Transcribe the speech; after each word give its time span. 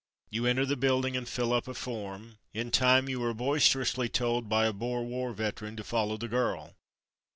You 0.31 0.47
enter 0.47 0.65
the 0.65 0.75
building 0.75 1.15
and 1.15 1.29
fill 1.29 1.53
up 1.53 1.67
a 1.67 1.75
form. 1.75 2.39
In 2.55 2.71
time 2.71 3.07
you 3.07 3.23
are 3.23 3.35
boisterously 3.35 4.09
told 4.09 4.49
by 4.49 4.65
a 4.65 4.73
Boer 4.73 5.03
War 5.03 5.31
veteran 5.31 5.75
to 5.75 5.83
"follow 5.83 6.17
the 6.17 6.27
girl.'' 6.27 6.73